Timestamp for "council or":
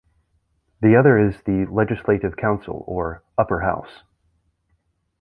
2.35-3.21